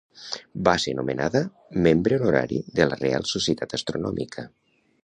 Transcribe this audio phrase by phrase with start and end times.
[0.67, 1.41] Va ser nomenada
[1.89, 4.53] membre honorari de la Reial Societat Astronòmica.